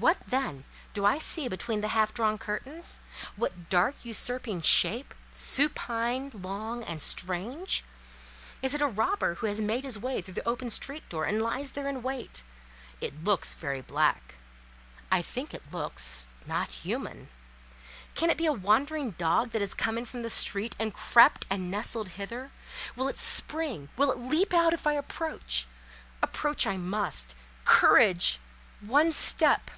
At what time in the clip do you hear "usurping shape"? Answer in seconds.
4.04-5.12